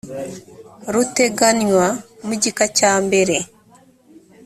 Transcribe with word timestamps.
ruteganywa 0.93 1.87
mu 2.25 2.33
gika 2.41 2.65
cya 2.77 2.93
mbere 3.05 3.35